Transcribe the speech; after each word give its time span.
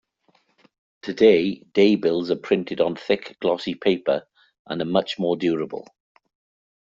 Today, 1.03 1.63
daybills 1.73 2.31
are 2.31 2.35
printed 2.35 2.81
on 2.81 2.95
thick 2.95 3.37
glossy 3.39 3.75
paper 3.75 4.27
and 4.65 4.81
are 4.81 4.85
much 4.85 5.19
more 5.19 5.37
durable. 5.37 5.87